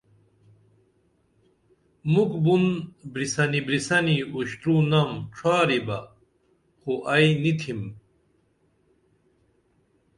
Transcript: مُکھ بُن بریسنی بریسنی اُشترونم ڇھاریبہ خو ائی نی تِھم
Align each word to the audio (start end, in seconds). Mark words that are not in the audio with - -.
مُکھ 2.13 2.37
بُن 2.43 2.63
بریسنی 3.13 3.59
بریسنی 3.67 4.17
اُشترونم 4.33 5.11
ڇھاریبہ 5.35 5.99
خو 6.81 6.93
ائی 7.13 7.29
نی 7.41 7.53
تِھم 7.59 7.81